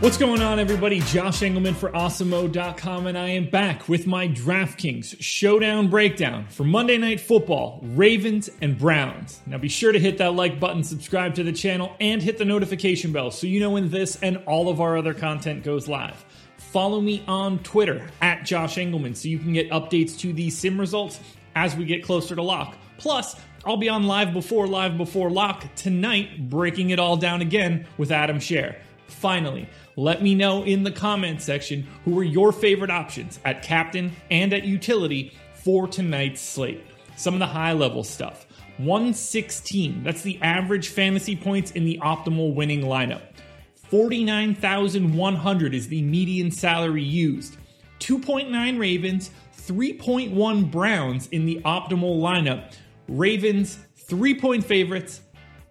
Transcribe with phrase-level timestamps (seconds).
[0.00, 1.00] What's going on, everybody?
[1.00, 6.96] Josh Engleman for Awesemo.com, and I am back with my DraftKings Showdown Breakdown for Monday
[6.96, 9.42] Night Football, Ravens and Browns.
[9.44, 12.46] Now be sure to hit that like button, subscribe to the channel, and hit the
[12.46, 16.24] notification bell so you know when this and all of our other content goes live.
[16.56, 20.80] Follow me on Twitter at Josh Engleman so you can get updates to the sim
[20.80, 21.20] results
[21.54, 22.74] as we get closer to lock.
[22.96, 27.86] Plus, I'll be on live before live before lock tonight, breaking it all down again
[27.98, 28.76] with Adam Scher.
[29.10, 34.12] Finally, let me know in the comments section who are your favorite options at captain
[34.30, 36.84] and at utility for tonight's slate.
[37.16, 38.46] Some of the high level stuff.
[38.78, 43.20] 116, that's the average fantasy points in the optimal winning lineup.
[43.74, 47.56] 49,100 is the median salary used.
[47.98, 52.72] 2.9 Ravens, 3.1 Browns in the optimal lineup.
[53.08, 55.20] Ravens, three point favorites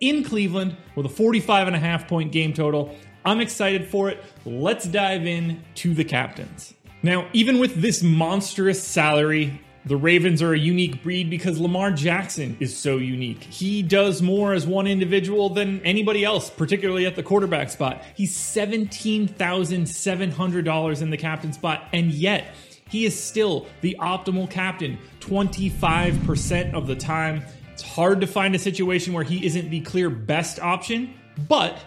[0.00, 2.94] in Cleveland with a 45 and a half point game total.
[3.28, 4.24] I'm excited for it.
[4.46, 6.72] Let's dive in to the captains.
[7.02, 12.56] Now, even with this monstrous salary, the Ravens are a unique breed because Lamar Jackson
[12.58, 13.44] is so unique.
[13.44, 18.02] He does more as one individual than anybody else, particularly at the quarterback spot.
[18.14, 22.54] He's $17,700 in the captain spot, and yet
[22.88, 27.44] he is still the optimal captain 25% of the time.
[27.74, 31.12] It's hard to find a situation where he isn't the clear best option,
[31.46, 31.78] but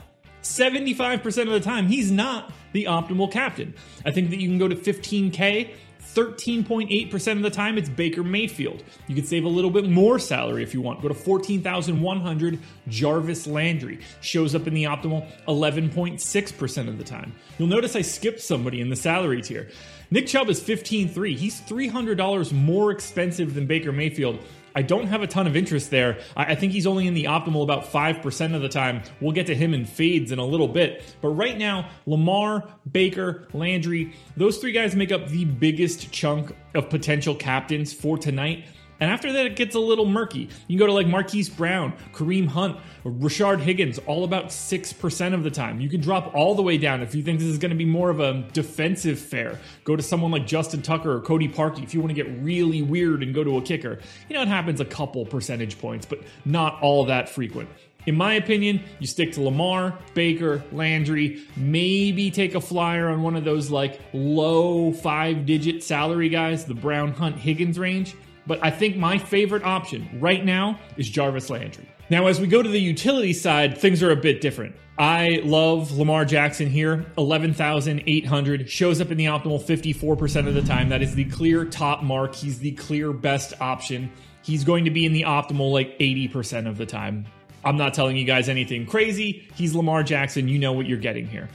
[0.41, 3.74] 75% of the time, he's not the optimal captain.
[4.06, 5.72] I think that you can go to 15K.
[6.13, 8.84] 13.8% of the time, it's Baker Mayfield.
[9.07, 11.02] You could save a little bit more salary if you want.
[11.02, 12.59] Go to 14,100.
[12.90, 17.34] Jarvis Landry shows up in the optimal 11.6% of the time.
[17.58, 19.69] You'll notice I skipped somebody in the salary tier.
[20.09, 21.38] Nick Chubb is 15.3.
[21.38, 24.40] He's $300 more expensive than Baker Mayfield.
[24.76, 26.20] I don't have a ton of interest there.
[26.36, 29.04] I think he's only in the optimal about 5% of the time.
[29.20, 31.04] We'll get to him in fades in a little bit.
[31.22, 36.90] But right now, Lamar, Baker, Landry, those three guys make up the biggest chunk of
[36.90, 38.66] potential captains for tonight.
[39.01, 40.47] And after that, it gets a little murky.
[40.67, 45.44] You can go to like Marquise Brown, Kareem Hunt, Rashard Higgins, all about 6% of
[45.44, 45.81] the time.
[45.81, 47.84] You can drop all the way down if you think this is going to be
[47.84, 49.59] more of a defensive fair.
[49.85, 52.84] Go to someone like Justin Tucker or Cody Parkey if you want to get really
[52.84, 53.97] weird and go to a kicker.
[54.29, 57.69] You know, it happens a couple percentage points, but not all that frequent.
[58.06, 63.35] In my opinion, you stick to Lamar, Baker, Landry, maybe take a flyer on one
[63.35, 68.16] of those like low five digit salary guys, the Brown Hunt Higgins range.
[68.47, 71.88] But I think my favorite option right now is Jarvis Landry.
[72.09, 74.75] Now, as we go to the utility side, things are a bit different.
[74.97, 80.90] I love Lamar Jackson here, 11,800, shows up in the optimal 54% of the time.
[80.90, 82.35] That is the clear top mark.
[82.35, 84.12] He's the clear best option.
[84.44, 87.25] He's going to be in the optimal like 80% of the time.
[87.63, 89.47] I'm not telling you guys anything crazy.
[89.56, 90.47] He's Lamar Jackson.
[90.47, 91.47] You know what you're getting here.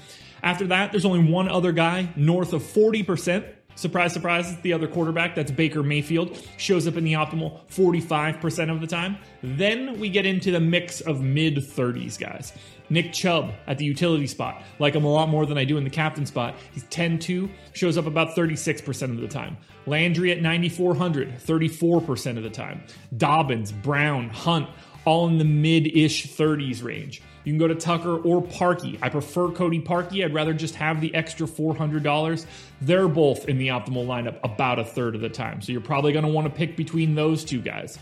[0.43, 3.45] After that, there's only one other guy north of 40%.
[3.77, 8.81] Surprise, surprise, the other quarterback, that's Baker Mayfield, shows up in the optimal 45% of
[8.81, 9.19] the time.
[9.43, 12.55] Then we get into the mix of mid 30s guys.
[12.89, 15.85] Nick Chubb at the utility spot, like him a lot more than I do in
[15.85, 16.55] the captain spot.
[16.73, 19.59] He's 10 2, shows up about 36% of the time.
[19.85, 22.83] Landry at 9,400, 34% of the time.
[23.17, 24.69] Dobbins, Brown, Hunt,
[25.05, 27.21] all in the mid ish 30s range.
[27.47, 28.99] You can go to Tucker or Parkey.
[29.01, 30.25] I prefer Cody Parkey.
[30.25, 32.45] I'd rather just have the extra $400.
[32.81, 35.63] They're both in the optimal lineup about a third of the time.
[35.63, 38.01] So you're probably going to want to pick between those two guys.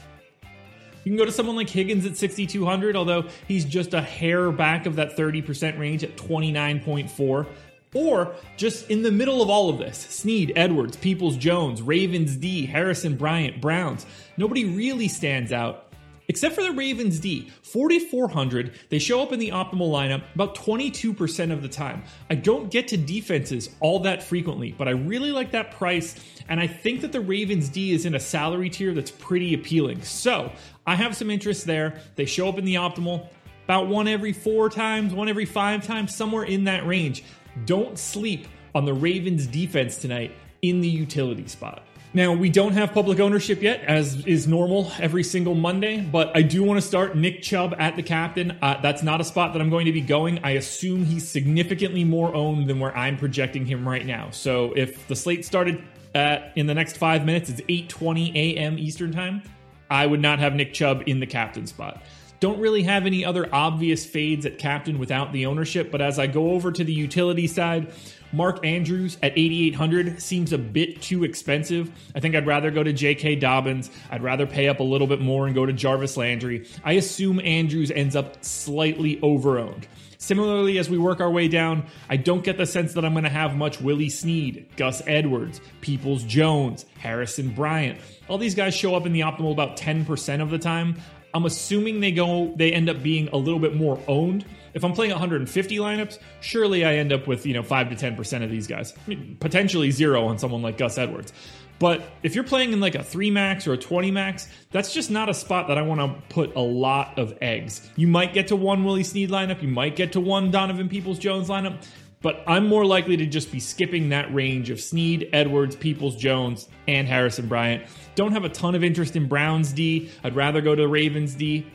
[1.05, 4.87] You can go to someone like Higgins at 6,200, although he's just a hair back
[4.87, 7.47] of that 30% range at 29.4.
[7.93, 12.65] Or just in the middle of all of this, Snead, Edwards, Peoples Jones, Ravens D,
[12.65, 14.07] Harrison Bryant, Browns.
[14.39, 15.93] Nobody really stands out
[16.27, 21.53] Except for the Ravens D, 4,400, they show up in the optimal lineup about 22%
[21.53, 22.03] of the time.
[22.31, 26.15] I don't get to defenses all that frequently, but I really like that price,
[26.49, 30.03] and I think that the Ravens D is in a salary tier that's pretty appealing.
[30.03, 30.51] So
[30.87, 32.01] I have some interest there.
[32.17, 33.29] They show up in the optimal
[33.65, 37.25] about one every four times, one every five times, somewhere in that range.
[37.67, 40.33] Don't sleep on the Ravens defense tonight
[40.63, 41.83] in the utility spot.
[42.17, 46.43] Now, we don't have public ownership yet, as is normal every single Monday, but I
[46.43, 48.57] do want to start Nick Chubb at the captain.
[48.63, 50.39] Uh, that's not a spot that I'm going to be going.
[50.45, 54.31] I assume he's significantly more owned than where I'm projecting him right now.
[54.31, 55.83] So if the slate started
[56.15, 58.79] at, in the next five minutes, it's 8.20 a.m.
[58.79, 59.43] Eastern Time,
[59.91, 62.01] I would not have Nick Chubb in the captain spot.
[62.45, 66.27] Don't really have any other obvious fades at captain without the ownership, but as I
[66.27, 67.91] go over to the utility side,
[68.33, 71.91] Mark Andrews at 8,800 seems a bit too expensive.
[72.15, 73.37] I think I'd rather go to J.K.
[73.37, 73.91] Dobbins.
[74.11, 76.69] I'd rather pay up a little bit more and go to Jarvis Landry.
[76.85, 79.85] I assume Andrews ends up slightly overowned.
[80.19, 83.25] Similarly, as we work our way down, I don't get the sense that I'm going
[83.25, 87.99] to have much Willie Snead, Gus Edwards, Peoples Jones, Harrison Bryant.
[88.29, 90.97] All these guys show up in the optimal about 10% of the time.
[91.35, 94.45] I'm assuming they go they end up being a little bit more owned.
[94.73, 98.43] If I'm playing 150 lineups, surely I end up with, you know, 5 to 10%
[98.43, 98.93] of these guys.
[98.97, 101.33] I mean, potentially zero on someone like Gus Edwards.
[101.79, 105.11] But if you're playing in like a 3 max or a 20 max, that's just
[105.11, 107.91] not a spot that I want to put a lot of eggs.
[107.97, 111.19] You might get to one Willie Snead lineup, you might get to one Donovan Peoples
[111.19, 111.85] Jones lineup,
[112.25, 116.69] but I'm more likely to just be skipping that range of Snead, Edwards, Peoples Jones,
[116.89, 117.85] and Harrison Bryant.
[118.15, 120.09] Don't have a ton of interest in Browns D.
[120.25, 121.67] I'd rather go to Ravens D.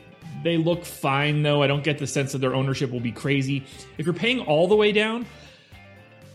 [0.42, 1.62] They look fine though.
[1.62, 3.64] I don't get the sense that their ownership will be crazy.
[3.96, 5.24] If you're paying all the way down,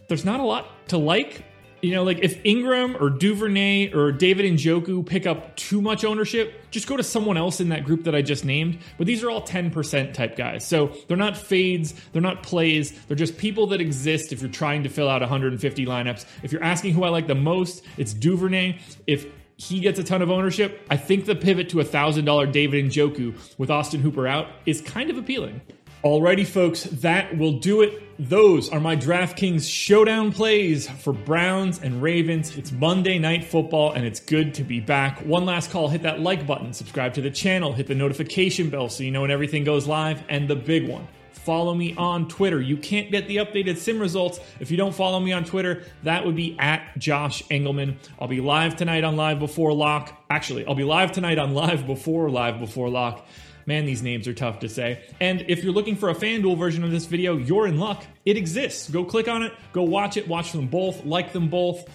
[0.08, 1.44] there's not a lot to like.
[1.86, 6.04] You know, like if Ingram or Duvernay or David and Njoku pick up too much
[6.04, 8.80] ownership, just go to someone else in that group that I just named.
[8.98, 10.66] But these are all 10% type guys.
[10.66, 14.82] So they're not fades, they're not plays, they're just people that exist if you're trying
[14.82, 16.26] to fill out 150 lineups.
[16.42, 18.80] If you're asking who I like the most, it's Duvernay.
[19.06, 19.28] If
[19.58, 22.92] he gets a ton of ownership, I think the pivot to a $1,000 David and
[22.92, 25.62] Njoku with Austin Hooper out is kind of appealing.
[26.06, 28.00] Alrighty, folks, that will do it.
[28.20, 32.56] Those are my DraftKings showdown plays for Browns and Ravens.
[32.56, 35.22] It's Monday Night Football, and it's good to be back.
[35.22, 38.88] One last call hit that like button, subscribe to the channel, hit the notification bell
[38.88, 41.08] so you know when everything goes live, and the big one.
[41.32, 42.62] Follow me on Twitter.
[42.62, 45.86] You can't get the updated sim results if you don't follow me on Twitter.
[46.04, 47.96] That would be at Josh Engleman.
[48.20, 50.24] I'll be live tonight on Live Before Lock.
[50.30, 53.26] Actually, I'll be live tonight on Live Before Live Before Lock.
[53.66, 55.04] Man, these names are tough to say.
[55.20, 58.06] And if you're looking for a FanDuel version of this video, you're in luck.
[58.26, 58.90] It exists.
[58.90, 61.90] Go click on it, go watch it, watch them both, like them both.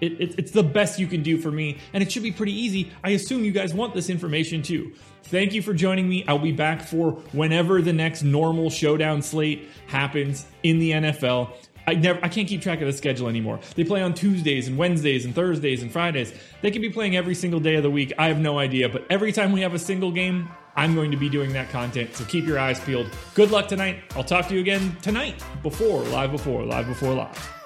[0.00, 2.52] It, it, it's the best you can do for me, and it should be pretty
[2.52, 2.90] easy.
[3.02, 4.92] I assume you guys want this information too.
[5.24, 6.24] Thank you for joining me.
[6.26, 11.52] I'll be back for whenever the next normal showdown slate happens in the NFL.
[11.86, 13.60] I never I can't keep track of the schedule anymore.
[13.76, 16.32] They play on Tuesdays and Wednesdays and Thursdays and Fridays.
[16.62, 18.12] They could be playing every single day of the week.
[18.18, 21.16] I have no idea, but every time we have a single game, I'm going to
[21.16, 22.14] be doing that content.
[22.16, 23.08] So keep your eyes peeled.
[23.34, 24.04] Good luck tonight.
[24.16, 27.63] I'll talk to you again tonight before live before live before live.